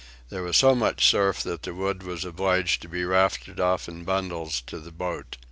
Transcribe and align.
There 0.29 0.41
was 0.41 0.57
so 0.57 0.73
much 0.73 1.05
surf 1.05 1.43
that 1.43 1.61
the 1.61 1.75
wood 1.75 2.01
was 2.01 2.25
obliged 2.25 2.81
to 2.81 2.89
be 2.89 3.05
rafted 3.05 3.59
off 3.59 3.87
in 3.87 4.03
bundles 4.03 4.59
to 4.61 4.79
the 4.79 4.91
boat. 4.91 5.37